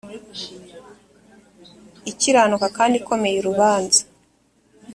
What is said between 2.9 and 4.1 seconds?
ikomeye urubanza